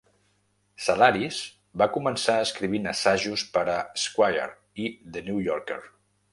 Sedaris 0.85 1.41
va 1.81 1.87
començar 1.99 2.39
escrivint 2.47 2.93
assajos 2.93 3.45
per 3.59 3.65
a 3.77 3.79
"Esquire" 4.01 4.51
i 4.87 4.93
"The 5.15 5.27
New 5.33 5.49
Yorker". 5.53 5.83